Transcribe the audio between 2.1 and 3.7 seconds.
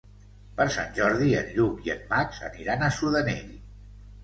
Max aniran a Sudanell.